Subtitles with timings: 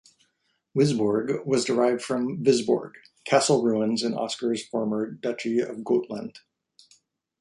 [0.75, 6.39] "Wisborg" was derived from Visborg, castle ruins in Oscar's former Duchy of Gotland.